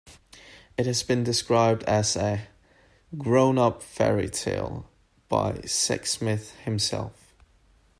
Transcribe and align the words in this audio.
It 0.79 0.87
has 0.87 1.03
been 1.03 1.23
described 1.23 1.83
as 1.83 2.15
a 2.15 2.47
"grown 3.19 3.59
up 3.59 3.83
fairy 3.83 4.29
tail" 4.31 4.89
by 5.29 5.51
Sexsmith 5.67 6.53
himself. 6.63 7.35